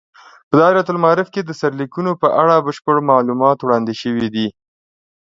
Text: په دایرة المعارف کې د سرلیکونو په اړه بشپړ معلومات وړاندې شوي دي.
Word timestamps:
په 0.49 0.55
دایرة 0.59 0.83
المعارف 0.91 1.27
کې 1.33 1.41
د 1.43 1.51
سرلیکونو 1.61 2.11
په 2.21 2.27
اړه 2.41 2.63
بشپړ 2.65 2.95
معلومات 3.11 3.57
وړاندې 3.61 3.93
شوي 4.01 4.27
دي. 4.35 4.47